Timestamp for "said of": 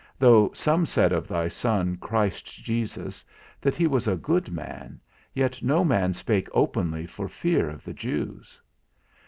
0.87-1.27